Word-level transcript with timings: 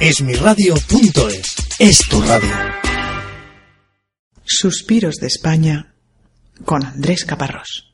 Esmiradio.es 0.00 1.56
es 1.78 1.98
tu 2.08 2.22
radio. 2.22 2.48
Suspiros 4.46 5.16
de 5.16 5.26
España 5.26 5.94
con 6.64 6.82
Andrés 6.82 7.26
Caparrós. 7.26 7.92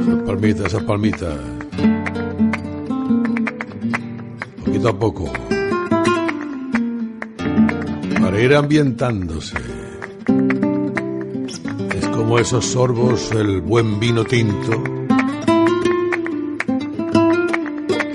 Esa 0.00 0.24
palmita, 0.24 0.66
esa 0.68 0.86
palmita. 0.86 1.36
Poquito 4.64 4.88
a 4.88 4.96
poco. 4.96 5.32
Para 8.20 8.40
ir 8.40 8.54
ambientándose. 8.54 9.58
Como 12.24 12.38
esos 12.38 12.64
sorbos 12.64 13.28
del 13.28 13.60
buen 13.60 14.00
vino 14.00 14.24
tinto 14.24 14.82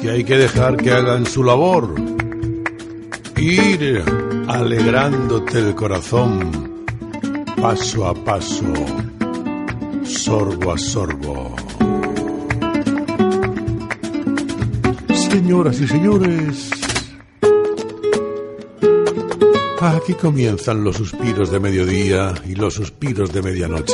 que 0.02 0.10
hay 0.10 0.24
que 0.24 0.36
dejar 0.36 0.78
que 0.78 0.92
hagan 0.92 1.28
su 1.28 1.44
labor. 1.44 1.94
Ir 3.38 4.04
alegrándote 4.48 5.60
el 5.60 5.76
corazón 5.76 6.86
paso 7.62 8.08
a 8.08 8.16
paso, 8.16 8.74
sorbo 10.04 10.72
a 10.72 10.78
sorbo. 10.80 11.56
Señoras 15.30 15.80
y 15.82 15.88
señores, 15.88 16.79
aquí 19.82 20.14
comienzan 20.14 20.84
los 20.84 20.98
suspiros 20.98 21.52
de 21.52 21.60
mediodía 21.60 22.34
y 22.46 22.56
los 22.56 22.74
suspiros 22.74 23.32
de 23.32 23.42
medianoche. 23.42 23.94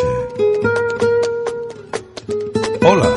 Hola 2.81 3.09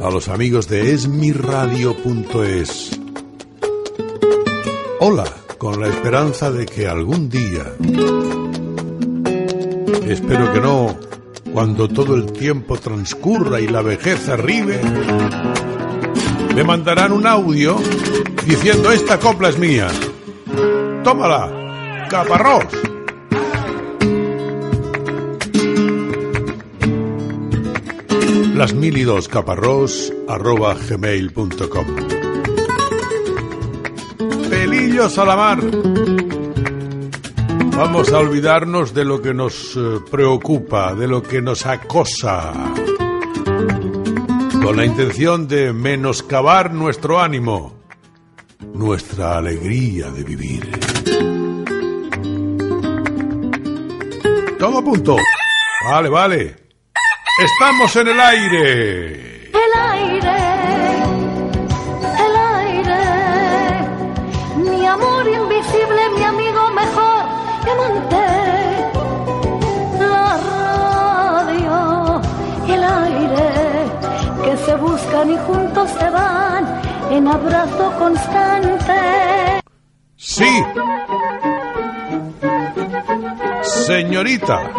a 0.00 0.10
los 0.10 0.28
amigos 0.28 0.68
de 0.68 0.92
esmiradio.es. 0.92 2.98
Hola, 5.00 5.24
con 5.58 5.80
la 5.80 5.88
esperanza 5.88 6.50
de 6.50 6.66
que 6.66 6.88
algún 6.88 7.28
día, 7.28 7.72
espero 10.06 10.52
que 10.52 10.60
no, 10.60 10.96
cuando 11.52 11.88
todo 11.88 12.16
el 12.16 12.32
tiempo 12.32 12.78
transcurra 12.78 13.60
y 13.60 13.68
la 13.68 13.82
vejez 13.82 14.28
arribe, 14.28 14.80
me 16.54 16.64
mandarán 16.64 17.12
un 17.12 17.26
audio 17.26 17.76
diciendo 18.46 18.90
esta 18.90 19.20
copla 19.20 19.50
es 19.50 19.58
mía. 19.58 19.88
Tómala, 21.04 21.61
caparrós. 22.12 22.66
las 28.54 28.74
mil 28.74 28.98
y 28.98 29.02
dos 29.02 29.28
caparrós 29.28 30.12
arroba 30.28 30.74
gmail.com 30.74 31.86
Pelillos 34.50 35.18
a 35.18 35.24
la 35.24 35.36
mar. 35.36 35.60
Vamos 37.78 38.12
a 38.12 38.18
olvidarnos 38.18 38.92
de 38.92 39.06
lo 39.06 39.22
que 39.22 39.32
nos 39.32 39.74
eh, 39.74 39.80
preocupa, 40.10 40.94
de 40.94 41.08
lo 41.08 41.22
que 41.22 41.40
nos 41.40 41.64
acosa, 41.64 42.52
con 44.62 44.76
la 44.76 44.84
intención 44.84 45.48
de 45.48 45.72
menoscabar 45.72 46.74
nuestro 46.74 47.18
ánimo, 47.22 47.80
nuestra 48.74 49.38
alegría 49.38 50.10
de 50.10 50.22
vivir. 50.24 51.41
Todo 54.62 54.80
punto. 54.80 55.16
Vale, 55.90 56.08
vale. 56.08 56.56
Estamos 57.36 57.96
en 57.96 58.06
el 58.06 58.20
aire. 58.20 59.50
El 59.50 59.72
aire, 59.90 60.36
el 62.26 62.36
aire, 62.60 63.00
mi 64.58 64.86
amor 64.86 65.26
invisible, 65.26 66.10
mi 66.16 66.22
amigo 66.22 66.70
mejor, 66.70 67.24
amante. 67.72 68.24
La 69.98 70.38
radio, 71.42 72.20
el 72.68 72.84
aire, 72.84 73.50
que 74.44 74.56
se 74.64 74.76
buscan 74.76 75.28
y 75.28 75.38
juntos 75.38 75.90
se 75.90 76.08
van 76.08 76.82
en 77.10 77.26
abrazo 77.26 77.92
constante. 77.98 78.94
Sí. 80.14 80.64
Señorita. 83.86 84.70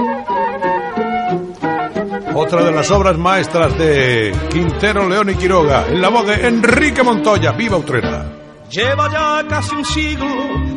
Otra 2.36 2.64
de 2.64 2.72
las 2.72 2.90
obras 2.90 3.18
maestras 3.18 3.78
de 3.78 4.32
Quintero, 4.50 5.10
León 5.10 5.30
y 5.30 5.36
Quiroga, 5.36 5.88
en 5.90 6.02
la 6.02 6.08
voz 6.08 6.26
de 6.26 6.48
Enrique 6.48 7.04
Montoya. 7.04 7.52
¡Viva 7.52 7.78
Utrera! 7.78 8.26
Lleva 8.70 9.12
ya 9.12 9.48
casi 9.48 9.76
un 9.76 9.84
siglo 9.84 10.28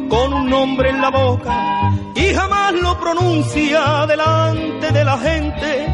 con 0.09 0.35
un 0.35 0.51
nombre 0.51 0.91
en 0.91 1.01
la 1.01 1.11
boca 1.11 1.93
y 2.17 2.35
jamás 2.35 2.73
lo 2.75 2.99
pronuncia 2.99 4.07
delante 4.07 4.91
de 4.91 5.05
la 5.05 5.19
gente. 5.19 5.87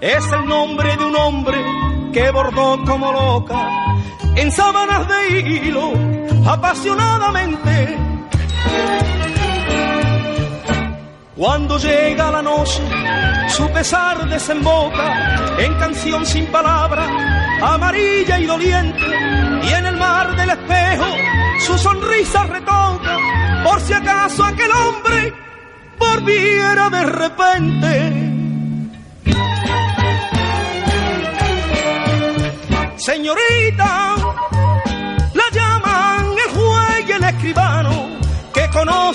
Es 0.00 0.32
el 0.32 0.46
nombre 0.46 0.96
de 0.96 1.04
un 1.04 1.16
hombre 1.16 1.64
que 2.12 2.30
bordó 2.32 2.84
como 2.84 3.12
loca 3.12 3.70
en 4.34 4.50
sábanas 4.50 5.06
de 5.08 5.40
hilo 5.40 5.92
apasionadamente. 6.44 8.05
Cuando 11.36 11.78
llega 11.78 12.30
la 12.30 12.42
noche, 12.42 12.82
su 13.50 13.68
pesar 13.70 14.28
desemboca 14.28 15.56
en 15.58 15.74
canción 15.74 16.24
sin 16.24 16.46
palabra, 16.46 17.06
amarilla 17.62 18.38
y 18.38 18.46
doliente, 18.46 19.04
y 19.62 19.72
en 19.72 19.86
el 19.86 19.96
mar 19.96 20.34
del 20.34 20.50
espejo 20.50 21.04
su 21.60 21.76
sonrisa 21.78 22.44
retoca, 22.44 23.18
por 23.64 23.80
si 23.80 23.92
acaso 23.92 24.44
aquel 24.44 24.70
hombre 24.70 25.34
volviera 25.98 26.90
de 26.90 27.02
repente. 27.04 28.26
Señorita, 32.96 34.16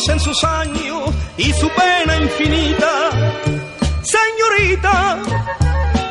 conocen 0.01 0.19
sus 0.19 0.43
años 0.43 1.09
y 1.37 1.53
su 1.53 1.69
pena 1.69 2.17
infinita. 2.17 3.09
Señorita, 4.01 5.19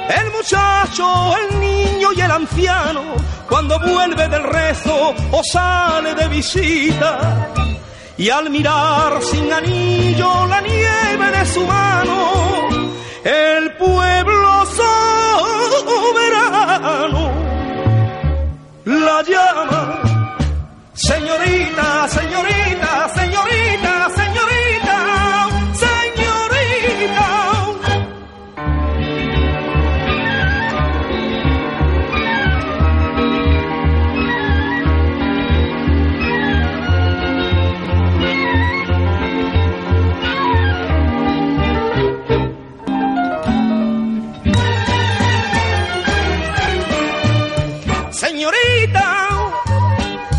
el 0.08 0.30
muchacho, 0.30 1.34
el 1.36 1.60
niño 1.60 2.12
y 2.14 2.20
el 2.20 2.30
anciano, 2.30 3.02
cuando 3.48 3.80
vuelve 3.80 4.28
del 4.28 4.44
rezo 4.44 5.14
o 5.32 5.42
sale 5.42 6.14
de 6.14 6.28
visita, 6.28 7.48
y 8.16 8.30
al 8.30 8.48
mirar 8.50 9.20
sin 9.22 9.52
anillo 9.52 10.46
la 10.46 10.60
nieve 10.60 11.30
de 11.38 11.46
su 11.46 11.66
mano, 11.66 12.68
el 13.24 13.72
pueblo 13.76 14.66
soberano 15.86 17.32
la 18.84 19.22
llama. 19.22 20.10
Señorita, 21.00 22.06
señorita, 22.08 23.08
señorita, 23.14 23.79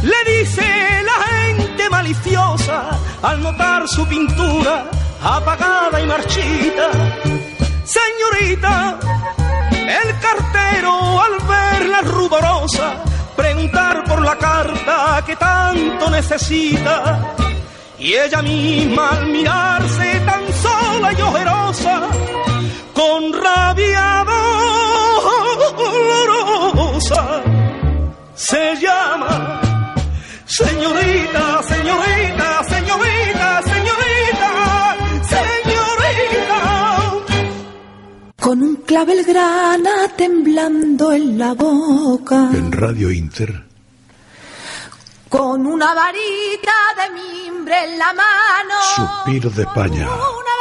Le 0.04 0.40
dice 0.40 0.64
la 1.04 1.26
gente 1.28 1.90
maliciosa 1.90 2.90
al 3.22 3.42
notar 3.42 3.88
su 3.88 4.08
pintura 4.08 4.86
apagada 5.22 6.02
y 6.02 6.06
marchita. 6.06 6.90
Señorita, 7.84 9.00
el 9.72 10.20
cartero 10.20 11.22
al 11.22 11.38
verla 11.48 12.02
ruborosa, 12.02 13.04
preguntar 13.36 14.04
por 14.06 14.22
la 14.22 14.36
carta 14.38 15.24
que 15.26 15.36
tanto 15.36 16.10
necesita. 16.10 17.36
Y 18.00 18.14
ella 18.14 18.42
misma 18.42 19.10
al 19.10 19.28
mirarse 19.28 20.20
tan 20.26 20.42
sola 20.54 21.14
y 21.14 21.22
ojerosa, 21.22 22.02
con 22.94 23.32
rabia 23.34 24.26
dolorosa, 25.76 27.44
se 28.52 28.76
llama 28.82 29.94
señorita, 30.46 31.64
señorita, 31.64 32.64
señorita, 32.74 33.48
señorita, 33.72 34.50
señorita. 35.34 36.60
Con 38.46 38.62
un 38.62 38.76
clavel 38.90 39.24
grana 39.24 39.96
temblando 40.18 41.14
en 41.14 41.38
la 41.38 41.54
boca. 41.54 42.50
En 42.52 42.72
Radio 42.74 43.10
Inter. 43.10 43.52
Con 45.30 45.66
una 45.66 45.94
varita 45.94 46.78
de 47.00 47.08
mimbre 47.22 47.86
en 47.86 47.98
la 47.98 48.12
mano. 48.12 48.76
Suspiros 48.98 49.56
de 49.56 49.64
España. 49.64 50.06
Una 50.10 50.52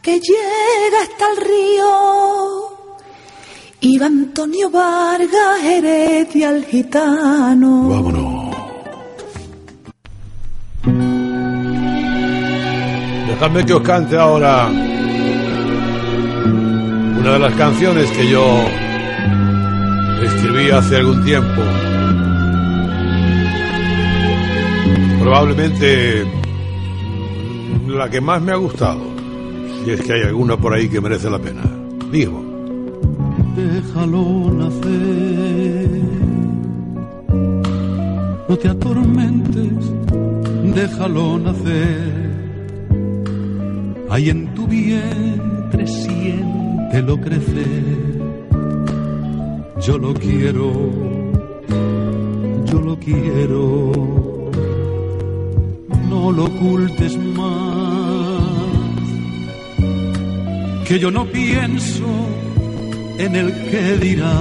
que 0.00 0.20
llega 0.20 1.00
hasta 1.02 1.26
el 1.30 1.36
río. 1.38 2.73
Iba 3.80 4.06
Antonio 4.06 4.70
Vargas 4.70 5.62
Heredia 5.62 6.50
el 6.50 6.64
gitano. 6.64 7.88
Vámonos. 7.88 8.44
Dejadme 13.28 13.64
que 13.64 13.74
os 13.74 13.82
cante 13.82 14.16
ahora 14.16 14.68
una 17.18 17.32
de 17.32 17.38
las 17.38 17.54
canciones 17.54 18.10
que 18.10 18.28
yo 18.28 18.44
escribí 20.22 20.70
hace 20.70 20.96
algún 20.96 21.24
tiempo. 21.24 21.62
Probablemente 25.20 26.26
la 27.88 28.10
que 28.10 28.20
más 28.20 28.42
me 28.42 28.52
ha 28.52 28.56
gustado, 28.56 29.00
si 29.84 29.90
es 29.90 30.02
que 30.02 30.12
hay 30.12 30.22
alguna 30.22 30.56
por 30.56 30.74
ahí 30.74 30.88
que 30.88 31.00
merece 31.00 31.30
la 31.30 31.38
pena. 31.38 31.62
Digo, 32.10 32.43
déjalo 33.56 34.52
nacer. 34.52 35.90
No 38.48 38.56
te 38.56 38.68
atormentes, 38.68 39.84
déjalo 40.74 41.38
nacer. 41.38 42.24
Ahí 44.10 44.30
en 44.30 44.54
tu 44.54 44.66
vientre 44.66 45.86
siéntelo 45.86 47.20
crecer. 47.20 47.84
Yo 49.86 49.98
lo 49.98 50.14
quiero, 50.14 50.72
yo 52.64 52.80
lo 52.80 52.98
quiero. 52.98 53.92
No 56.08 56.32
lo 56.32 56.44
ocultes 56.44 57.18
más. 57.36 58.44
Que 60.86 60.98
yo 60.98 61.10
no 61.10 61.24
pienso 61.26 62.04
en 63.18 63.36
el 63.36 63.52
que 63.70 63.96
dirá 63.98 64.40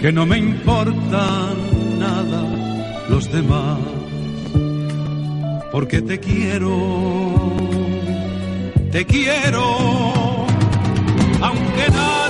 que 0.00 0.12
no 0.12 0.26
me 0.26 0.38
importan 0.38 1.56
nada 1.98 2.42
los 3.08 3.30
demás, 3.30 3.78
porque 5.70 6.02
te 6.02 6.18
quiero, 6.18 6.76
te 8.90 9.04
quiero, 9.04 10.46
aunque 11.40 11.88
nadie 11.90 12.21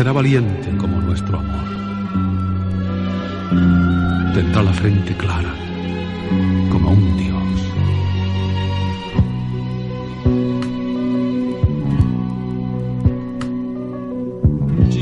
será 0.00 0.12
valiente 0.12 0.70
como 0.78 0.98
nuestro 0.98 1.38
amor. 1.40 1.68
Tendrá 4.32 4.62
la 4.62 4.72
frente 4.72 5.14
clara 5.14 5.52
como 6.72 6.92
un 6.92 7.16
dios. 7.18 7.52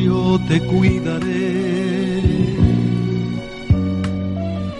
Yo 0.02 0.40
te 0.48 0.58
cuidaré. 0.62 2.20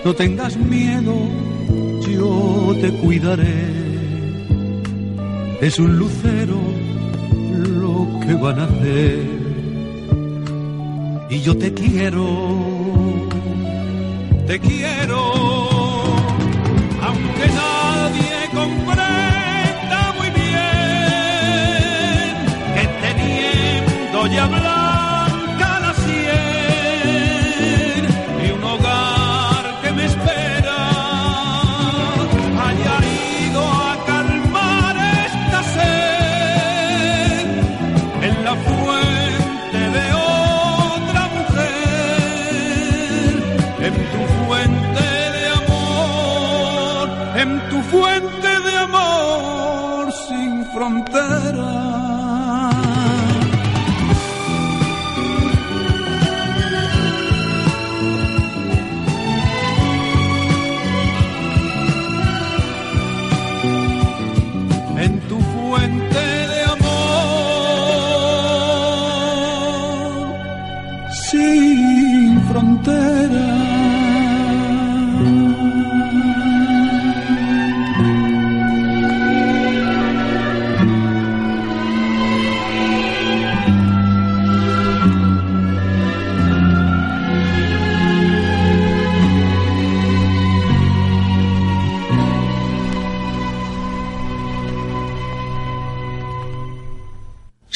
No 0.05 0.13
tengas 0.15 0.57
miedo, 0.57 1.15
yo 2.11 2.75
te 2.81 2.91
cuidaré. 2.95 3.69
Es 5.61 5.79
un 5.79 5.97
lucero 5.97 6.59
lo 7.81 8.19
que 8.27 8.35
van 8.35 8.59
a 8.59 8.65
hacer 8.65 9.38
y 11.31 11.41
yo 11.43 11.57
te 11.57 11.73
quiero, 11.75 12.27
te 14.47 14.59
quiero, 14.61 15.21
aunque 17.03 17.47
nadie 17.63 18.49
comprenda 18.55 20.15
muy 20.19 20.31
bien 20.31 20.49
que 22.75 22.85
teniendo 23.03 24.27
ya 24.29 24.47
blanca 24.47 24.78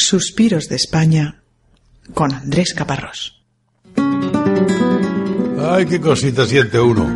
Suspiros 0.05 0.69
de 0.69 0.77
España 0.77 1.43
con 2.15 2.35
Andrés 2.35 2.75
Caparrós. 2.75 3.43
ay, 5.71 5.87
qué 5.87 6.01
cosita 6.01 6.45
siente 6.45 6.81
uno. 6.81 7.07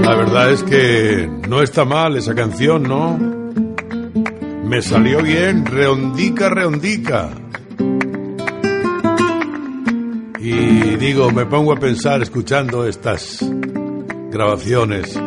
La 0.00 0.14
verdad 0.16 0.52
es 0.52 0.62
que 0.62 1.28
no 1.48 1.62
está 1.62 1.84
mal 1.84 2.16
esa 2.16 2.34
canción, 2.34 2.84
¿no? 2.84 3.18
Me 4.64 4.80
salió 4.80 5.22
bien, 5.22 5.66
reondica, 5.66 6.48
reondica. 6.48 7.30
Y 10.38 10.96
digo, 10.96 11.30
me 11.32 11.46
pongo 11.46 11.72
a 11.72 11.76
pensar 11.80 12.22
escuchando 12.22 12.86
estas 12.86 13.38
grabaciones. 14.30 15.18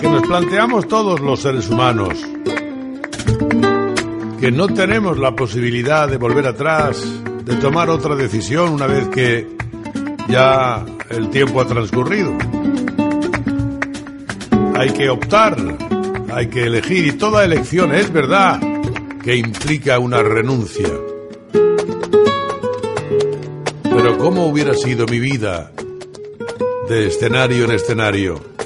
Que 0.00 0.08
nos 0.08 0.22
planteamos 0.26 0.86
todos 0.88 1.20
los 1.20 1.40
seres 1.40 1.68
humanos, 1.68 2.14
que 4.40 4.52
no 4.52 4.68
tenemos 4.68 5.18
la 5.18 5.34
posibilidad 5.34 6.08
de 6.08 6.16
volver 6.16 6.46
atrás, 6.46 7.04
de 7.44 7.56
tomar 7.56 7.90
otra 7.90 8.14
decisión 8.14 8.70
una 8.70 8.86
vez 8.86 9.08
que 9.08 9.48
ya 10.28 10.84
el 11.10 11.30
tiempo 11.30 11.60
ha 11.60 11.66
transcurrido. 11.66 12.36
Hay 14.76 14.90
que 14.90 15.08
optar, 15.08 15.56
hay 16.32 16.46
que 16.46 16.64
elegir 16.64 17.06
y 17.06 17.12
toda 17.12 17.44
elección 17.44 17.94
es 17.94 18.12
verdad 18.12 18.60
que 19.22 19.36
implica 19.36 19.98
una 19.98 20.22
renuncia. 20.22 20.88
Pero 23.82 24.18
¿cómo 24.18 24.46
hubiera 24.46 24.74
sido 24.74 25.06
mi 25.06 25.18
vida 25.18 25.72
de 26.88 27.08
escenario 27.08 27.64
en 27.64 27.72
escenario? 27.72 28.57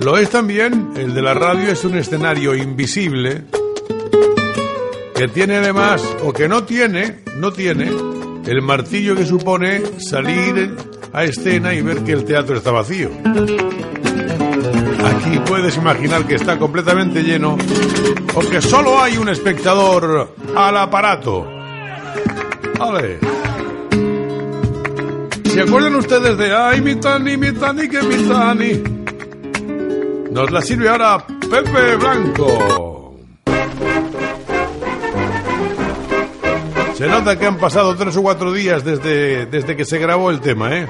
Lo 0.00 0.16
es 0.16 0.30
también, 0.30 0.92
el 0.96 1.12
de 1.12 1.20
la 1.20 1.34
radio 1.34 1.70
es 1.70 1.84
un 1.84 1.96
escenario 1.96 2.54
invisible 2.54 3.42
que 5.14 5.28
tiene 5.28 5.58
además, 5.58 6.02
o 6.24 6.32
que 6.32 6.48
no 6.48 6.64
tiene, 6.64 7.18
no 7.36 7.52
tiene, 7.52 7.90
el 8.46 8.62
martillo 8.62 9.14
que 9.14 9.26
supone 9.26 9.82
salir 9.98 10.74
a 11.12 11.24
escena 11.24 11.74
y 11.74 11.82
ver 11.82 12.02
que 12.02 12.12
el 12.12 12.24
teatro 12.24 12.56
está 12.56 12.70
vacío. 12.70 13.10
Aquí 15.04 15.38
puedes 15.44 15.76
imaginar 15.76 16.26
que 16.26 16.36
está 16.36 16.58
completamente 16.58 17.22
lleno 17.22 17.58
o 18.34 18.40
que 18.40 18.62
solo 18.62 19.02
hay 19.02 19.18
un 19.18 19.28
espectador 19.28 20.34
al 20.56 20.76
aparato. 20.78 21.46
Vale. 22.78 23.18
¿Se 25.44 25.60
acuerdan 25.60 25.96
ustedes 25.96 26.38
de 26.38 26.56
Ay, 26.56 26.80
mi 26.80 26.94
Tani, 26.94 27.36
mi 27.36 27.52
Tani, 27.52 27.86
que 27.86 28.00
mi 28.00 28.16
Tani? 28.26 28.99
Nos 30.30 30.50
la 30.50 30.62
sirve 30.62 30.88
ahora 30.88 31.24
Pepe 31.26 31.96
Blanco. 31.96 33.16
Se 36.94 37.06
nota 37.06 37.38
que 37.38 37.46
han 37.46 37.56
pasado 37.58 37.96
tres 37.96 38.16
o 38.16 38.22
cuatro 38.22 38.52
días 38.52 38.84
desde, 38.84 39.46
desde 39.46 39.76
que 39.76 39.84
se 39.84 39.98
grabó 39.98 40.30
el 40.30 40.40
tema, 40.40 40.76
¿eh? 40.76 40.86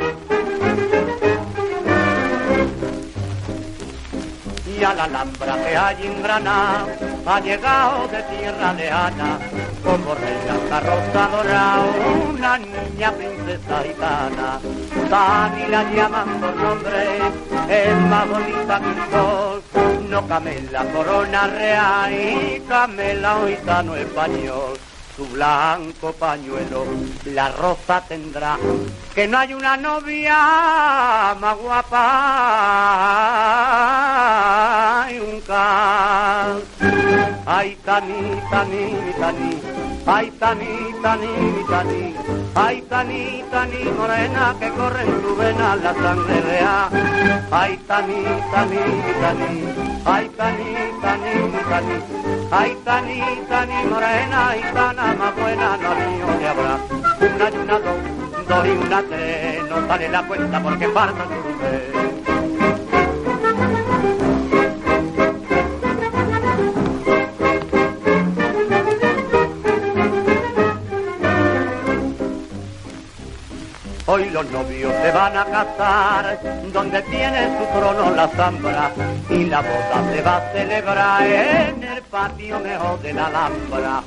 Y 4.78 4.82
a 4.82 4.94
la 4.94 5.26
en 6.02 6.22
Granada 6.22 6.86
ha 7.26 7.40
llegado 7.40 8.08
de 8.08 8.22
tierra 8.22 8.72
lejana 8.72 9.38
como 9.84 10.14
reina 10.14 10.56
carroza 10.68 11.28
dorada 11.28 11.84
una 12.28 12.58
niña 12.58 13.12
princesa 13.12 13.82
gitana. 13.82 14.60
Tani 15.08 15.66
la 15.68 15.82
llaman 15.92 16.40
por 16.40 16.56
nombre, 16.56 17.18
es 17.68 17.96
más 18.08 18.28
bonita 18.28 18.80
que 18.80 18.86
un 18.86 19.10
sol. 19.10 19.62
No 20.08 20.26
camela 20.26 20.84
corona 20.92 21.46
real 21.46 22.12
y 22.12 22.60
camela 22.68 23.36
un 23.36 23.48
gitano 23.48 23.94
español 23.96 24.78
su 25.20 25.26
blanco 25.26 26.12
pañuelo, 26.12 26.86
la 27.26 27.50
rosa 27.50 28.02
tendrá, 28.08 28.56
que 29.14 29.28
no 29.28 29.36
hay 29.38 29.52
una 29.52 29.76
novia 29.76 31.36
más 31.38 31.58
guapa 31.58 32.00
y 35.12 35.18
un 35.18 35.40
cal. 35.40 36.62
Ay, 37.46 37.76
tani, 37.84 38.40
tani, 38.50 38.84
tani, 39.18 39.50
ay, 40.06 40.30
tani, 40.38 40.72
tani, 41.02 41.32
tani, 41.68 42.14
ay, 42.54 42.82
tani, 42.88 43.44
tani, 43.50 43.84
morena, 43.96 44.54
que 44.60 44.68
corre 44.70 45.02
en 45.02 45.22
tu 45.22 45.36
vena 45.36 45.76
la 45.76 45.92
sangre 45.94 46.40
real. 46.40 46.88
Ay, 47.50 47.78
tani, 47.88 48.22
tani, 48.52 48.82
tani, 49.22 49.50
ay, 50.04 50.30
tani, 50.36 50.68
tani, 51.02 51.32
tani, 51.70 51.96
ay, 52.52 52.76
tani, 52.84 53.20
tani, 53.48 53.76
morena, 53.90 54.56
y 54.56 54.62
sana 54.74 55.14
más 55.14 55.34
buena, 55.36 55.76
no 55.76 55.94
mío 55.94 56.26
te 56.38 56.48
habrá. 56.48 56.78
Una 57.34 57.50
y 57.50 57.56
una 57.58 57.78
dos, 57.78 57.98
dos 58.48 58.66
y 58.66 58.70
una 58.70 59.02
tres, 59.02 59.62
no 59.68 59.86
sale 59.86 60.08
la 60.08 60.22
cuenta 60.26 60.62
porque 60.62 60.88
falta 60.88 61.24
tu 61.24 61.99
Hoy 74.12 74.28
los 74.30 74.44
novios 74.50 74.92
se 75.04 75.12
van 75.12 75.36
a 75.36 75.44
casar, 75.44 76.40
donde 76.72 77.00
tiene 77.02 77.46
su 77.56 77.78
trono 77.78 78.10
la 78.10 78.26
zambra, 78.26 78.90
y 79.28 79.44
la 79.44 79.60
boda 79.60 80.12
se 80.12 80.20
va 80.22 80.36
a 80.38 80.52
celebrar 80.52 81.22
en 81.22 81.80
el 81.84 82.02
patio 82.02 82.58
mejor 82.58 83.00
de 83.02 83.12
la 83.12 83.26
Alhambra. 83.26 84.02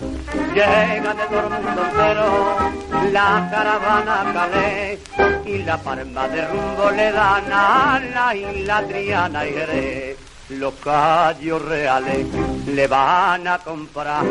Llega 0.54 1.14
de 1.14 1.24
todo 1.32 3.06
el 3.06 3.14
la 3.14 3.48
caravana 3.50 4.26
Calais, 4.34 5.00
y 5.46 5.60
la 5.60 5.78
palma 5.78 6.28
de 6.28 6.48
rumbo 6.48 6.92
le 6.92 7.12
dan 7.14 7.54
a 7.54 8.02
la 8.14 8.36
isla 8.36 8.84
Triana 8.86 9.46
y 9.46 9.54
Jerez. 9.54 10.33
Los 10.50 10.74
callos 10.76 11.62
reales 11.62 12.28
le 12.68 12.88
van 12.88 13.48
a 13.48 13.60
comprar 13.60 14.26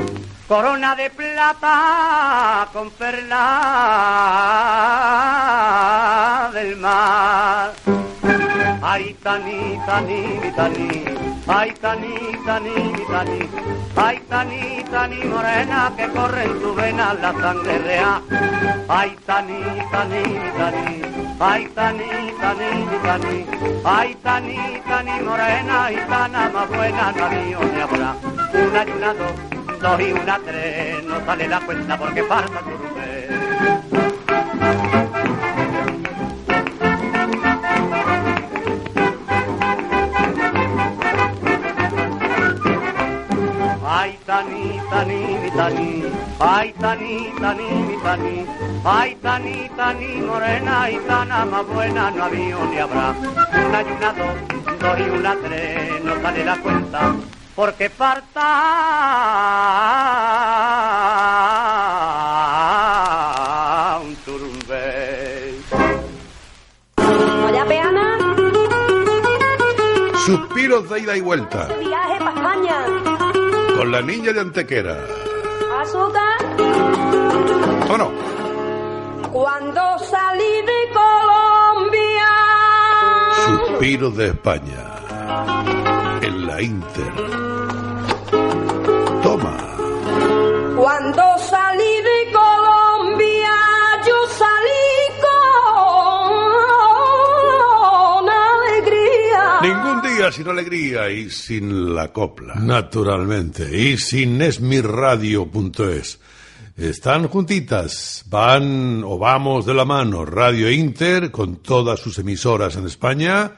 corona 0.46 0.94
de 0.94 1.08
plata 1.08 2.68
con 2.72 2.90
perla 2.90 3.38
del 6.52 6.76
mar. 6.76 7.72
Ay, 8.82 9.16
tani, 9.22 9.78
tani, 9.86 10.40
tani, 10.54 11.04
ay, 11.46 11.72
tani, 11.80 12.14
tani, 12.44 12.74
tani, 13.08 13.48
ay, 13.96 14.20
tani, 14.28 14.84
tani, 14.90 15.24
morena, 15.24 15.92
que 15.96 16.08
corre 16.10 16.44
en 16.44 16.60
tu 16.60 16.74
vena 16.74 17.14
la 17.14 17.32
sangre 17.32 17.78
real. 17.78 18.22
Ay, 18.88 19.16
tani, 19.24 19.62
tani, 19.90 20.22
tani, 20.58 21.02
ay, 21.42 21.66
tani, 21.74 22.08
tani, 22.40 22.70
tani, 23.02 23.36
ay, 23.84 24.14
tani, 24.22 24.58
tani, 24.86 25.20
morena, 25.26 25.90
y 25.90 25.96
sana 26.08 26.48
más 26.54 26.68
buena, 26.68 27.12
mío 27.12 27.58
ni 27.74 27.80
habrá. 27.80 28.14
Una 28.54 28.84
y 28.84 28.90
una 28.90 29.14
dos, 29.14 29.32
dos 29.80 30.00
y 30.00 30.12
una 30.12 30.38
tres, 30.38 31.04
no 31.04 31.24
sale 31.24 31.48
la 31.48 31.60
cuenta 31.60 31.98
porque 31.98 32.22
falta 32.22 32.60
tu 32.60 32.70
mujer. 32.70 33.28
Ay, 43.84 44.18
tani, 44.26 44.80
tani, 44.90 45.50
tani, 45.56 46.01
ay, 46.42 46.72
tani, 46.80 47.32
tani, 47.40 47.68
mi 47.88 47.96
tani, 48.02 48.46
ay, 48.84 49.14
tani, 49.22 49.70
tani, 49.76 50.10
morena 50.26 50.90
y 50.90 50.98
sana 51.06 51.44
más 51.44 51.66
buena, 51.66 52.10
no 52.10 52.24
había 52.24 52.56
ni 52.70 52.78
habrá. 52.78 53.14
Una 53.68 53.82
y 53.82 53.92
una 53.96 54.12
dos, 54.12 54.34
dos 54.80 54.98
y 54.98 55.10
una 55.10 55.36
tres, 55.42 56.04
no 56.04 56.14
sale 56.22 56.44
la 56.44 56.56
cuenta, 56.60 57.14
porque 57.54 57.90
parta 62.72 64.00
un 64.04 64.16
turumbé. 64.24 65.54
Oye, 67.46 67.64
peana, 67.68 68.06
Suspiros 70.26 70.88
de 70.90 71.00
ida 71.00 71.16
y 71.16 71.20
vuelta, 71.20 71.66
viaje 71.78 72.18
pa' 72.24 72.32
España. 72.36 72.76
con 73.76 73.92
la 73.92 74.02
niña 74.02 74.32
de 74.32 74.40
Antequera. 74.40 74.96
Azúcar, 75.82 76.38
¿O 77.90 77.98
no? 77.98 78.10
cuando 79.32 79.98
salí 79.98 80.62
de 80.62 80.92
Colombia. 80.92 82.28
Suspiros 83.46 84.16
de 84.16 84.26
España. 84.28 84.78
En 86.20 86.46
la 86.46 86.62
Inter. 86.62 87.12
Toma. 89.24 89.56
Cuando 90.76 91.22
salí 91.38 92.01
sin 100.30 100.48
alegría 100.48 101.10
y 101.10 101.30
sin 101.30 101.94
la 101.94 102.12
copla. 102.12 102.54
Naturalmente. 102.54 103.76
Y 103.76 103.96
sin 103.98 104.40
esmirradio.es. 104.42 106.20
Están 106.76 107.28
juntitas, 107.28 108.24
van 108.28 109.02
o 109.04 109.18
vamos 109.18 109.66
de 109.66 109.74
la 109.74 109.84
mano 109.84 110.24
Radio 110.24 110.70
Inter 110.70 111.30
con 111.30 111.56
todas 111.56 112.00
sus 112.00 112.18
emisoras 112.18 112.76
en 112.76 112.86
España 112.86 113.52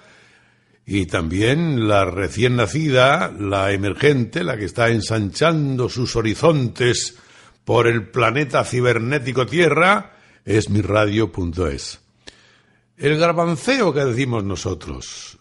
y 0.87 1.07
también 1.07 1.89
la 1.89 2.05
recién 2.05 2.57
nacida, 2.57 3.33
la 3.39 3.73
emergente, 3.73 4.45
la 4.45 4.57
que 4.57 4.65
está 4.65 4.89
ensanchando 4.89 5.89
sus 5.89 6.17
horizontes 6.17 7.17
por 7.65 7.87
el 7.87 8.09
planeta 8.09 8.65
cibernético 8.65 9.47
Tierra, 9.47 10.17
es 10.45 10.69
mirradio.es. 10.69 12.01
El 12.97 13.19
garbanceo 13.19 13.95
que 13.95 14.05
decimos 14.05 14.45
nosotros, 14.45 15.39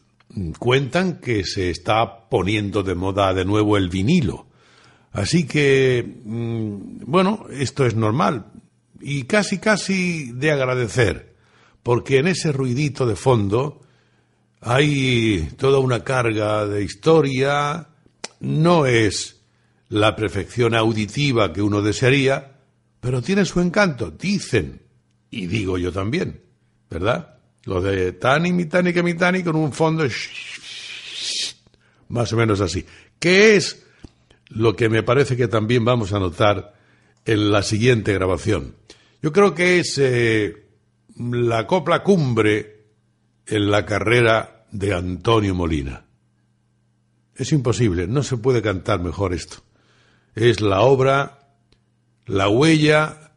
cuentan 0.58 1.20
que 1.20 1.44
se 1.44 1.70
está 1.70 2.30
poniendo 2.30 2.84
de 2.84 2.96
moda 2.96 3.34
de 3.34 3.46
nuevo 3.46 3.78
el 3.78 3.90
vinilo. 3.90 4.48
Así 5.12 5.46
que, 5.46 6.22
mm, 6.24 7.02
bueno, 7.06 7.46
esto 7.52 7.86
es 7.86 7.96
normal 7.96 8.48
y 9.00 9.24
casi, 9.24 9.60
casi 9.60 10.32
de 10.32 10.52
agradecer, 10.52 11.36
porque 11.84 12.18
en 12.18 12.28
ese 12.28 12.52
ruidito 12.52 13.06
de 13.06 13.16
fondo 13.16 13.82
hay 14.62 15.50
toda 15.58 15.80
una 15.80 16.04
carga 16.04 16.66
de 16.66 16.84
historia, 16.84 17.90
no 18.40 18.86
es 18.86 19.42
la 19.90 20.16
perfección 20.16 20.74
auditiva 20.74 21.54
que 21.54 21.62
uno 21.62 21.82
desearía, 21.82 22.60
pero 23.00 23.22
tiene 23.22 23.46
su 23.46 23.60
encanto, 23.60 24.10
dicen, 24.10 24.82
y 25.30 25.48
digo 25.48 25.78
yo 25.78 25.92
también, 25.92 26.42
¿verdad? 26.90 27.38
Lo 27.66 27.82
de 27.82 28.14
Tani, 28.14 28.52
Mitani, 28.52 28.94
que 28.94 29.04
Mitani 29.04 29.44
con 29.44 29.56
un 29.56 29.72
fondo 29.72 30.06
más 32.10 32.34
o 32.34 32.36
menos 32.36 32.62
así. 32.62 32.86
¿Qué 33.20 33.56
es 33.56 33.84
lo 34.50 34.76
que 34.76 34.90
me 34.90 35.04
parece 35.04 35.36
que 35.36 35.48
también 35.48 35.84
vamos 35.84 36.14
a 36.14 36.20
notar 36.20 36.74
en 37.26 37.52
la 37.52 37.64
siguiente 37.64 38.14
grabación. 38.14 38.76
Yo 39.22 39.32
creo 39.32 39.54
que 39.56 39.80
es 39.80 39.98
eh, 39.98 40.68
la 41.18 41.66
copla 41.66 42.04
cumbre 42.04 42.86
en 43.46 43.72
la 43.72 43.86
carrera 43.86 44.66
de 44.72 44.94
Antonio 44.94 45.56
Molina. 45.56 46.06
Es 47.36 47.52
imposible, 47.52 48.08
no 48.08 48.24
se 48.24 48.38
puede 48.38 48.62
cantar 48.62 49.02
mejor 49.02 49.34
esto. 49.34 49.58
Es 50.36 50.62
la 50.62 50.82
obra, 50.82 51.56
la 52.26 52.50
huella 52.50 53.34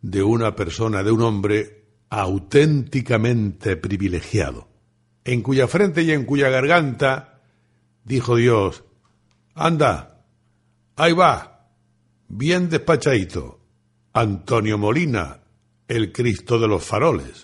de 0.00 0.22
una 0.22 0.54
persona, 0.54 1.02
de 1.02 1.10
un 1.10 1.22
hombre 1.22 1.83
auténticamente 2.20 3.76
privilegiado, 3.76 4.68
en 5.24 5.42
cuya 5.42 5.68
frente 5.68 6.02
y 6.02 6.12
en 6.12 6.24
cuya 6.24 6.48
garganta 6.48 7.40
dijo 8.04 8.36
Dios, 8.36 8.84
anda, 9.54 10.14
Ahí 10.96 11.12
va, 11.12 11.70
bien 12.28 12.70
despachadito. 12.70 13.58
Antonio 14.12 14.78
Molina, 14.78 15.40
el 15.88 16.12
Cristo 16.12 16.60
de 16.60 16.68
los 16.68 16.84
faroles. 16.84 17.42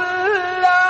La 0.00 0.89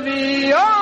pedir 0.00 0.50
y 0.50 0.75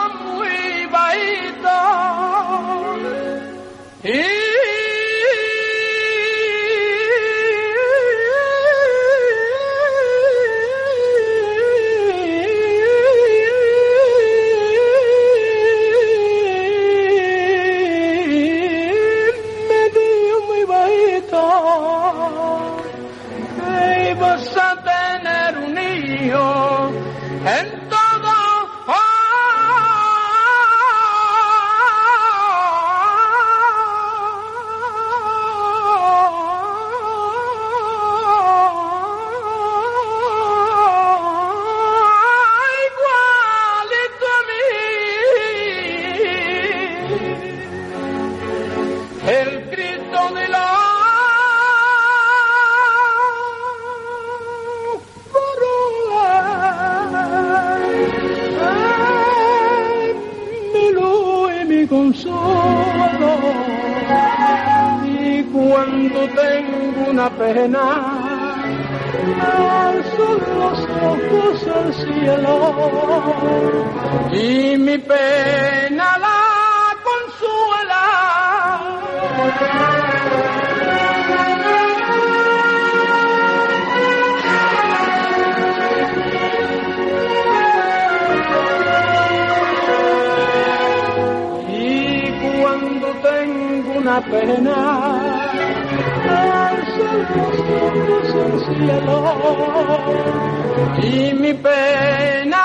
y 101.14 101.32
mi 101.34 101.54
pena 101.54 102.63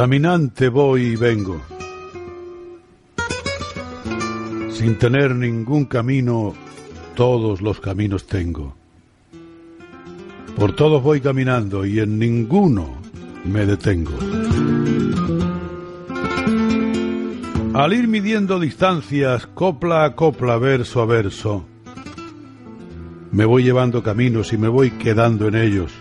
Caminante 0.00 0.70
voy 0.70 1.02
y 1.02 1.16
vengo. 1.16 1.60
Sin 4.70 4.96
tener 4.96 5.34
ningún 5.34 5.84
camino, 5.84 6.54
todos 7.14 7.60
los 7.60 7.80
caminos 7.80 8.26
tengo. 8.26 8.74
Por 10.56 10.74
todos 10.74 11.02
voy 11.02 11.20
caminando 11.20 11.84
y 11.84 12.00
en 12.00 12.18
ninguno 12.18 12.94
me 13.44 13.66
detengo. 13.66 14.16
Al 17.74 17.92
ir 17.92 18.08
midiendo 18.08 18.58
distancias, 18.58 19.46
copla 19.48 20.06
a 20.06 20.16
copla, 20.16 20.56
verso 20.56 21.02
a 21.02 21.04
verso, 21.04 21.66
me 23.32 23.44
voy 23.44 23.64
llevando 23.64 24.02
caminos 24.02 24.54
y 24.54 24.56
me 24.56 24.68
voy 24.68 24.92
quedando 24.92 25.46
en 25.46 25.56
ellos. 25.56 25.92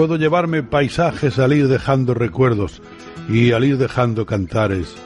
Puedo 0.00 0.16
llevarme 0.16 0.62
paisajes 0.62 1.38
al 1.38 1.52
ir 1.52 1.68
dejando 1.68 2.14
recuerdos 2.14 2.80
y 3.28 3.52
al 3.52 3.64
ir 3.64 3.76
dejando 3.76 4.24
cantares. 4.24 4.96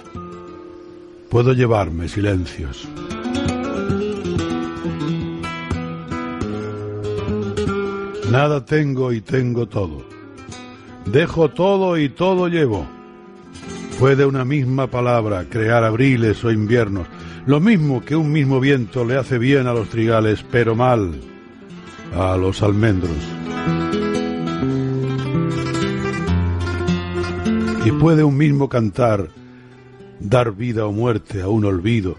Puedo 1.30 1.52
llevarme 1.52 2.07
silencios. 2.07 2.87
Nada 8.30 8.64
tengo 8.64 9.12
y 9.12 9.20
tengo 9.20 9.66
todo. 9.66 10.04
Dejo 11.07 11.50
todo 11.50 11.98
y 11.98 12.09
todo 12.11 12.46
llevo. 12.46 12.87
Puede 13.98 14.24
una 14.24 14.44
misma 14.44 14.87
palabra 14.87 15.46
crear 15.50 15.83
abriles 15.83 16.44
o 16.44 16.52
inviernos, 16.52 17.09
lo 17.46 17.59
mismo 17.59 18.04
que 18.04 18.14
un 18.14 18.30
mismo 18.30 18.61
viento 18.61 19.04
le 19.04 19.16
hace 19.16 19.38
bien 19.38 19.66
a 19.66 19.72
los 19.72 19.88
trigales, 19.88 20.44
pero 20.52 20.76
mal 20.76 21.20
a 22.16 22.37
los 22.37 22.62
almendros. 22.62 23.33
Y 27.84 27.92
puede 27.92 28.24
un 28.24 28.36
mismo 28.36 28.68
cantar 28.68 29.28
dar 30.20 30.52
vida 30.52 30.86
o 30.86 30.92
muerte 30.92 31.42
a 31.42 31.48
un 31.48 31.64
olvido, 31.64 32.16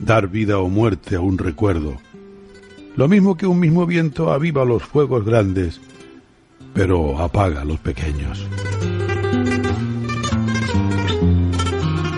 dar 0.00 0.28
vida 0.28 0.58
o 0.58 0.68
muerte 0.68 1.16
a 1.16 1.20
un 1.20 1.36
recuerdo. 1.36 1.98
Lo 2.96 3.08
mismo 3.08 3.36
que 3.36 3.46
un 3.46 3.60
mismo 3.60 3.86
viento 3.86 4.32
aviva 4.32 4.64
los 4.64 4.82
fuegos 4.82 5.24
grandes, 5.24 5.80
pero 6.72 7.18
apaga 7.18 7.64
los 7.64 7.78
pequeños. 7.80 8.46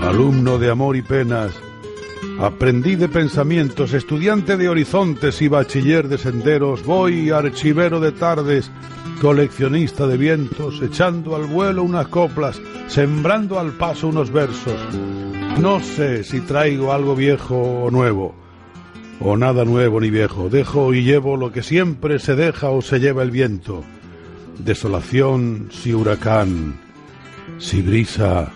Alumno 0.02 0.58
de 0.58 0.70
amor 0.70 0.96
y 0.96 1.02
penas, 1.02 1.52
aprendí 2.38 2.94
de 2.94 3.08
pensamientos, 3.08 3.92
estudiante 3.92 4.56
de 4.56 4.68
horizontes 4.68 5.42
y 5.42 5.48
bachiller 5.48 6.08
de 6.08 6.18
senderos, 6.18 6.84
voy 6.84 7.30
archivero 7.30 7.98
de 7.98 8.12
tardes, 8.12 8.70
coleccionista 9.20 10.06
de 10.06 10.16
vientos, 10.16 10.80
echando 10.82 11.36
al 11.36 11.44
vuelo 11.44 11.82
unas 11.82 12.08
coplas, 12.08 12.60
sembrando 12.86 13.58
al 13.58 13.72
paso 13.72 14.08
unos 14.08 14.30
versos. 14.30 14.78
No 15.60 15.80
sé 15.80 16.22
si 16.22 16.40
traigo 16.40 16.92
algo 16.92 17.14
viejo 17.16 17.56
o 17.56 17.90
nuevo, 17.90 18.34
o 19.20 19.36
nada 19.36 19.64
nuevo 19.64 20.00
ni 20.00 20.10
viejo. 20.10 20.48
Dejo 20.48 20.92
y 20.92 21.02
llevo 21.02 21.36
lo 21.36 21.50
que 21.50 21.62
siempre 21.62 22.18
se 22.18 22.36
deja 22.36 22.70
o 22.70 22.82
se 22.82 23.00
lleva 23.00 23.22
el 23.22 23.30
viento. 23.30 23.82
Desolación 24.58 25.68
si 25.70 25.94
huracán, 25.94 26.78
si 27.58 27.82
brisa, 27.82 28.50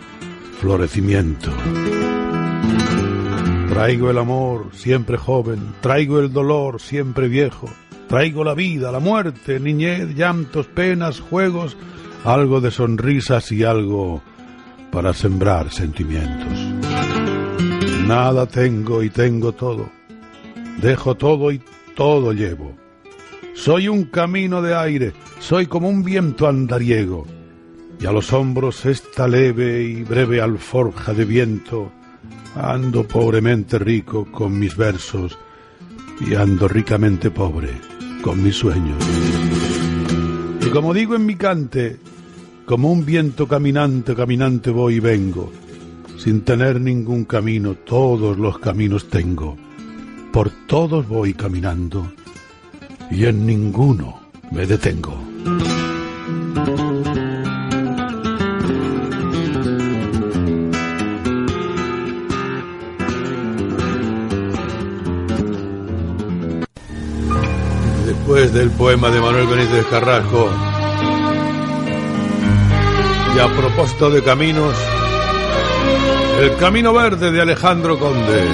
florecimiento. 0.61 1.51
Traigo 3.71 4.11
el 4.11 4.19
amor 4.19 4.69
siempre 4.73 5.17
joven, 5.17 5.61
traigo 5.81 6.19
el 6.19 6.33
dolor 6.33 6.81
siempre 6.81 7.29
viejo, 7.29 7.71
traigo 8.11 8.43
la 8.43 8.55
vida, 8.55 8.91
la 8.91 8.99
muerte, 8.99 9.61
niñez, 9.61 10.17
llantos, 10.17 10.67
penas, 10.67 11.21
juegos, 11.21 11.77
algo 12.25 12.61
de 12.61 12.73
sonrisas 12.73 13.53
y 13.53 13.63
algo 13.63 14.21
para 14.91 15.15
sembrar 15.15 15.71
sentimientos. 15.71 16.59
Nada 18.09 18.47
tengo 18.47 19.05
y 19.05 19.11
tengo 19.11 19.53
todo, 19.53 19.91
dejo 20.83 21.15
todo 21.15 21.53
y 21.53 21.63
todo 21.95 22.33
llevo. 22.33 22.75
Soy 23.55 23.87
un 23.87 24.03
camino 24.07 24.61
de 24.61 24.75
aire, 24.75 25.13
soy 25.39 25.67
como 25.67 25.89
un 25.89 26.03
viento 26.03 26.49
andariego, 26.49 27.29
y 28.01 28.07
a 28.07 28.13
los 28.13 28.33
hombros 28.33 28.87
esta 28.87 29.29
leve 29.29 29.85
y 29.85 30.03
breve 30.03 30.41
alforja 30.41 31.15
de 31.15 31.25
viento, 31.25 31.93
ando 32.57 33.07
pobremente 33.07 33.79
rico 33.79 34.27
con 34.33 34.59
mis 34.59 34.77
versos 34.77 35.39
y 36.21 36.35
ando 36.35 36.69
ricamente 36.69 37.31
pobre 37.31 37.71
con 38.23 38.43
mis 38.43 38.57
sueños. 38.57 38.97
Y 40.65 40.71
como 40.71 40.93
digo 40.93 41.15
en 41.17 41.27
mi 41.27 41.37
cante, 41.37 41.99
como 42.67 42.93
un 42.93 43.05
viento 43.05 43.49
caminante, 43.49 44.15
caminante 44.15 44.71
voy 44.71 44.97
y 44.97 45.01
vengo, 45.01 45.51
sin 46.19 46.43
tener 46.43 46.81
ningún 46.81 47.25
camino, 47.25 47.75
todos 47.75 48.39
los 48.39 48.59
caminos 48.59 49.09
tengo, 49.09 49.57
por 50.33 50.51
todos 50.67 51.09
voy 51.09 51.35
caminando 51.35 52.13
y 53.11 53.25
en 53.25 53.47
ninguno 53.47 54.21
me 54.53 54.67
detengo. 54.67 55.30
Del 68.53 68.71
poema 68.71 69.11
de 69.11 69.21
Manuel 69.21 69.47
Benítez 69.47 69.87
Carrasco, 69.87 70.51
y 73.35 73.39
a 73.39 73.47
propósito 73.47 74.11
de 74.11 74.25
caminos, 74.25 74.75
el 76.41 76.57
Camino 76.57 76.93
Verde 76.93 77.31
de 77.31 77.41
Alejandro 77.41 77.97
Conde, 77.97 78.45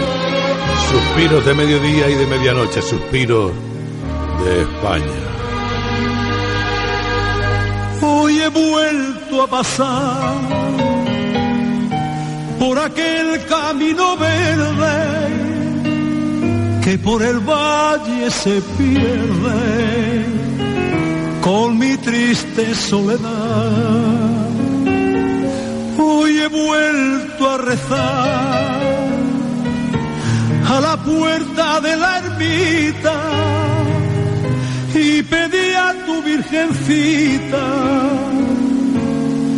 suspiros 0.91 1.47
de 1.47 1.55
mediodía 1.55 2.11
y 2.11 2.15
de 2.15 2.27
medianoche, 2.27 2.83
suspiros 2.83 3.53
de 4.45 4.63
España. 4.63 5.07
Hoy 8.03 8.39
he 8.39 8.49
vuelto 8.49 9.43
a 9.43 9.47
pasar 9.47 10.35
por 12.59 12.79
aquel 12.79 13.45
camino 13.47 14.17
verde 14.19 15.26
que 16.87 16.97
por 16.99 17.21
el 17.21 17.41
valle 17.41 18.31
se 18.31 18.63
pierde 18.79 20.25
con 21.43 21.77
mi 21.77 21.97
triste 21.97 22.77
soledad. 22.77 24.47
Hoy 25.99 26.39
he 26.39 26.47
vuelto 26.47 27.51
a 27.51 27.59
rezar 27.59 28.81
a 30.75 30.81
la 30.81 30.97
puerta 31.03 31.81
de 31.81 31.97
la 31.97 32.19
ermita 32.19 33.21
y 34.95 35.23
pedí 35.25 35.69
a 35.89 35.93
tu 36.07 36.23
virgencita 36.23 37.67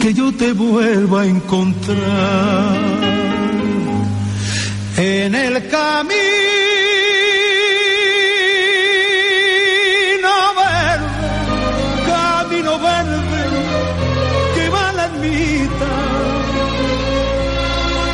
que 0.00 0.14
yo 0.14 0.34
te 0.34 0.54
vuelva 0.54 1.20
a 1.20 1.26
encontrar 1.26 2.78
en 4.96 5.34
el 5.34 5.68
camino 5.68 6.37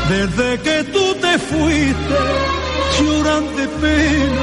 Desde 0.09 0.61
que 0.61 0.85
tú 0.93 1.15
te 1.15 1.39
fuiste, 1.39 2.19
lloran 2.99 3.57
de 3.57 3.69
pena 3.69 4.43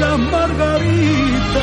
las 0.00 0.18
margaritas. 0.18 1.62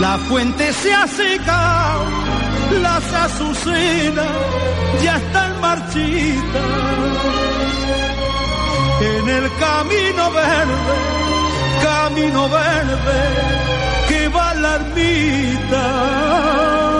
La 0.00 0.18
fuente 0.28 0.72
se 0.72 0.94
ha 0.94 1.06
secado, 1.06 2.04
las 2.80 3.12
azucenas 3.12 4.32
ya 5.02 5.16
están 5.16 5.60
marchitas. 5.60 6.62
En 9.00 9.28
el 9.28 9.50
camino 9.56 10.30
verde, 10.30 10.94
camino 11.82 12.48
verde, 12.48 13.28
que 14.08 14.28
va 14.28 14.54
la 14.54 14.76
ermita. 14.76 16.93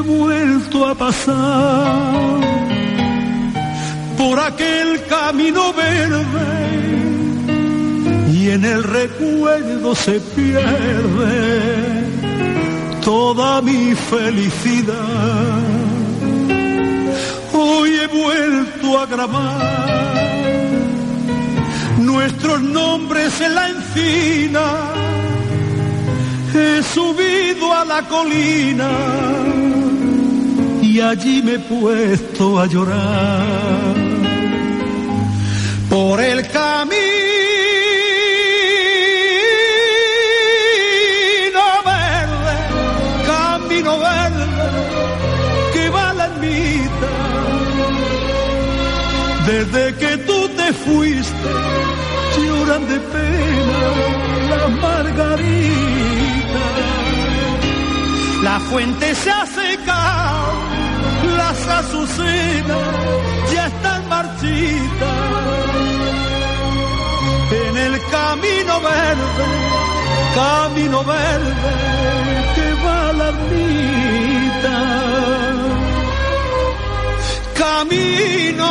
He 0.00 0.02
vuelto 0.02 0.86
a 0.86 0.94
pasar 0.94 2.40
por 4.16 4.40
aquel 4.40 5.04
camino 5.10 5.74
verde 5.74 6.24
y 8.32 8.48
en 8.48 8.64
el 8.64 8.82
recuerdo 8.82 9.94
se 9.94 10.18
pierde 10.20 12.06
toda 13.04 13.60
mi 13.60 13.94
felicidad. 13.94 15.58
Hoy 17.52 17.90
he 17.90 18.06
vuelto 18.06 19.00
a 19.00 19.04
grabar 19.04 20.64
nuestros 21.98 22.62
nombres 22.62 23.38
en 23.42 23.54
la 23.54 23.68
encina. 23.68 24.64
He 26.54 26.82
subido 26.82 27.70
a 27.74 27.84
la 27.84 28.08
colina 28.08 29.49
y 31.00 31.02
allí 31.02 31.42
me 31.42 31.54
he 31.54 31.58
puesto 31.58 32.60
a 32.60 32.66
llorar 32.66 33.94
por 35.88 36.20
el 36.20 36.46
camino 36.48 36.90
verde, 41.90 42.56
camino 43.34 43.98
verde 43.98 44.46
que 45.72 45.88
va 45.88 46.12
la 46.12 46.24
ermita. 46.26 47.12
Desde 49.46 49.94
que 50.00 50.18
tú 50.28 50.48
te 50.58 50.72
fuiste, 50.84 51.50
lloran 52.36 52.86
de 52.86 53.00
pena 53.00 53.80
las 54.50 54.70
margaritas. 54.86 56.10
La 58.42 58.60
fuente 58.60 59.14
se 59.14 59.30
ha 59.30 59.46
secado, 59.46 60.59
las 61.40 61.60
azucenas 61.80 62.88
ya 63.52 63.66
están 63.72 64.00
marchitas. 64.08 65.70
En 67.64 67.74
el 67.86 67.94
camino 68.16 68.74
verde, 68.90 69.46
camino 70.42 70.98
verde 71.04 71.74
que 72.54 72.66
va 72.84 73.02
la 73.18 73.28
ermita. 73.34 74.78
Camino 77.62 78.68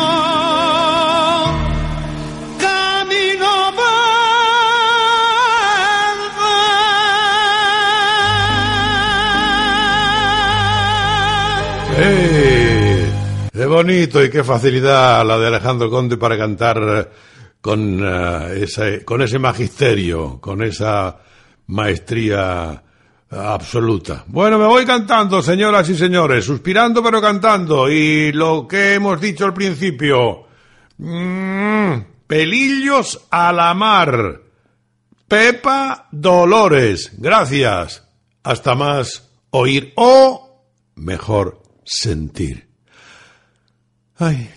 bonito 13.84 14.22
y 14.22 14.30
qué 14.30 14.44
facilidad 14.44 15.26
la 15.26 15.38
de 15.38 15.48
Alejandro 15.48 15.90
Conde 15.90 16.18
para 16.18 16.38
cantar 16.38 17.10
con, 17.62 18.02
eh, 18.04 18.64
ese, 18.64 19.40
magisterio, 19.40 20.42
con 20.42 20.62
esa 20.64 21.18
maestría 21.68 22.84
absoluta. 23.30 24.26
Bueno, 24.28 24.60
me 24.60 24.66
voy 24.66 24.86
cantando, 24.86 25.42
señoras 25.42 25.88
y 25.88 25.96
señores, 25.96 26.44
suspirando 26.44 27.02
pero 27.02 27.22
cantando. 27.22 27.90
Y 27.90 28.34
lo 28.34 28.68
que 28.68 28.96
hemos 28.96 29.22
dicho 29.22 29.46
al 29.46 29.54
principio, 29.54 30.48
mm, 30.98 31.94
pelillos 32.28 33.28
a 33.32 33.54
la 33.54 33.74
mar. 33.74 34.42
Pepa 35.26 36.10
Dolores, 36.12 37.14
gracias. 37.18 38.04
Hasta 38.44 38.76
más 38.76 39.30
oír 39.52 39.94
o 39.96 40.66
mejor 40.96 41.64
sentir. 41.86 42.69
Ay. 44.20 44.50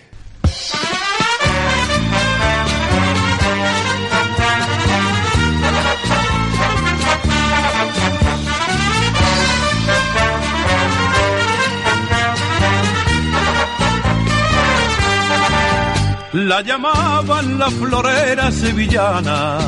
La 16.33 16.61
llamaban 16.61 17.57
la 17.57 17.69
florera 17.69 18.51
sevillana, 18.51 19.59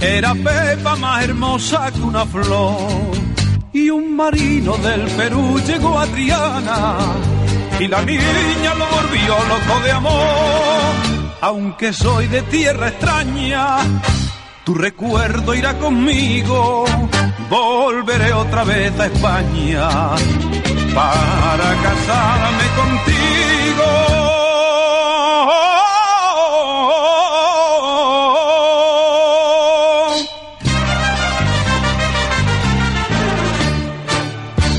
era 0.00 0.34
Pepa 0.34 0.96
más 0.96 1.24
hermosa 1.24 1.90
que 1.90 2.00
una 2.00 2.26
flor. 2.26 3.12
Y 3.72 3.88
un 3.88 4.14
marino 4.14 4.76
del 4.76 5.02
Perú 5.16 5.58
llegó 5.66 5.98
a 5.98 6.06
Triana, 6.06 6.98
y 7.80 7.88
la 7.88 8.02
niña 8.02 8.74
lo 8.74 8.86
volvió 8.86 9.36
loco 9.48 9.80
de 9.84 9.92
amor. 9.92 10.94
Aunque 11.40 11.92
soy 11.92 12.28
de 12.28 12.42
tierra 12.42 12.88
extraña, 12.88 13.78
tu 14.64 14.74
recuerdo 14.74 15.54
irá 15.54 15.76
conmigo, 15.78 16.84
volveré 17.50 18.32
otra 18.32 18.64
vez 18.64 18.98
a 19.00 19.06
España 19.06 19.88
para 20.94 21.74
casarme 21.82 22.66
contigo. 22.76 24.22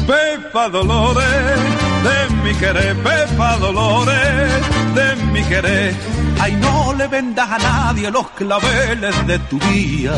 Pepa 0.08 0.70
Dolores, 0.70 1.33
querer, 2.64 2.96
Pepa 2.96 3.58
Dolores, 3.58 4.62
de 4.96 5.08
mi 5.32 5.44
querer. 5.44 5.94
Ay, 6.40 6.54
no 6.66 6.94
le 6.94 7.08
vendas 7.08 7.50
a 7.50 7.58
nadie 7.58 8.10
los 8.10 8.28
claveles 8.32 9.16
de 9.28 9.38
tu 9.50 9.58
día, 9.60 10.14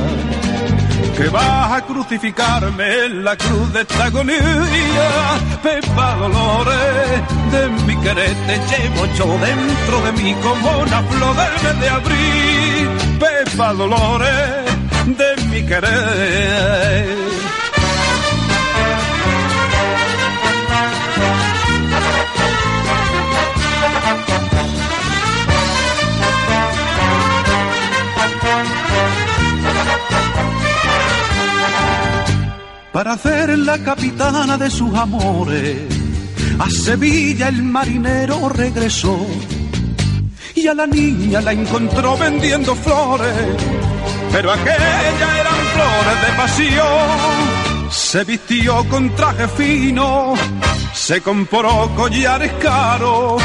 que 1.18 1.28
vas 1.30 1.72
a 1.78 1.82
crucificarme 1.90 3.06
en 3.06 3.24
la 3.24 3.36
cruz 3.36 3.74
de 3.74 3.82
esta 3.82 4.06
agonía. 4.06 5.08
Pepa 5.64 6.16
Dolores, 6.24 7.16
de 7.54 7.62
mi 7.88 7.96
querer, 8.04 8.36
te 8.48 8.56
llevo 8.70 9.02
yo 9.18 9.28
dentro 9.50 9.96
de 10.06 10.12
mí 10.20 10.36
como 10.44 10.70
una 10.86 11.00
flor 11.10 11.36
del 11.42 11.56
mes 11.64 11.78
de 11.82 11.90
abril. 12.00 12.90
Pepa 13.24 13.74
Dolores, 13.74 14.66
de 15.20 15.30
mi 15.50 15.62
querer. 15.66 17.25
Para 32.96 33.12
hacer 33.12 33.60
la 33.60 33.78
capitana 33.80 34.58
de 34.58 34.72
sus 34.72 34.96
amores. 34.96 35.82
A 36.58 36.70
Sevilla 36.70 37.50
el 37.50 37.62
marinero 37.62 38.48
regresó 38.48 39.20
y 40.56 40.66
a 40.66 40.74
la 40.74 40.88
niña 40.88 41.42
la 41.42 41.52
encontró 41.52 42.18
vendiendo 42.18 42.74
flores, 42.74 43.36
pero 44.32 44.50
aquellas 44.50 45.36
eran 45.42 45.62
flores 45.74 46.22
de 46.26 46.32
pasión. 46.38 47.92
se 47.92 48.24
vistió 48.24 48.88
con 48.88 49.14
traje 49.14 49.46
fino, 49.50 50.34
se 50.94 51.20
compró 51.20 51.92
collares 51.98 52.54
caros 52.62 53.44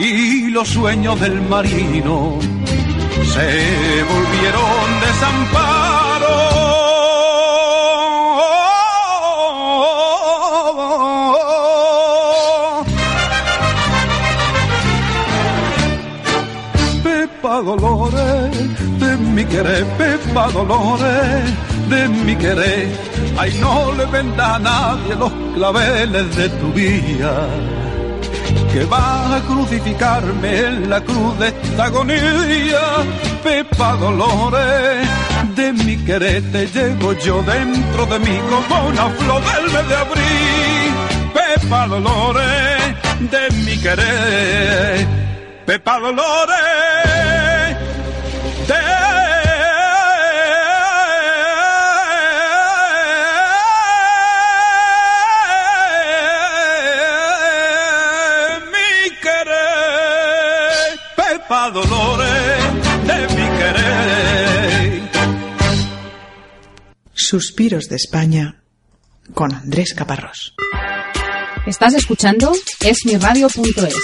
y 0.00 0.50
los 0.50 0.68
sueños 0.70 1.20
del 1.20 1.40
marino 1.42 2.40
se 3.32 4.04
volvieron 4.10 5.00
desamparo. 5.06 5.77
De 19.00 19.16
mi 19.16 19.44
querer, 19.44 19.84
Pepa 19.98 20.48
Dolores, 20.48 21.44
de 21.88 22.08
mi 22.08 22.36
querer, 22.36 22.88
ay 23.38 23.58
no 23.60 23.92
le 23.92 24.06
venda 24.06 24.56
a 24.56 24.58
nadie 24.58 25.14
los 25.14 25.32
claveles 25.54 26.36
de 26.36 26.48
tu 26.48 26.72
vida 26.72 27.48
que 28.72 28.84
vas 28.84 29.32
a 29.32 29.40
crucificarme 29.46 30.58
en 30.66 30.90
la 30.90 31.00
cruz 31.00 31.38
de 31.38 31.48
esta 31.48 31.84
agonía. 31.84 32.80
Pepa 33.42 33.96
Dolores, 33.96 35.08
de 35.54 35.72
mi 35.72 35.96
querer 36.04 36.42
te 36.52 36.66
llevo 36.66 37.12
yo 37.14 37.42
dentro 37.42 38.06
de 38.06 38.18
mí 38.18 38.38
como 38.50 38.88
una 38.88 39.08
flor 39.10 39.42
del 39.52 39.72
mes 39.72 39.88
de 39.88 39.96
abril. 39.96 40.92
Pepa 41.34 41.86
Dolores, 41.86 42.80
de 43.30 43.56
mi 43.64 43.76
querer. 43.78 45.06
Pepa 45.66 45.98
Dolores, 46.00 47.27
Suspiros 67.28 67.90
de 67.90 67.96
España 67.96 68.62
con 69.34 69.52
Andrés 69.52 69.92
Caparrós. 69.92 70.54
Estás 71.66 71.92
escuchando 71.92 72.50
esmiradio.es. 72.80 73.94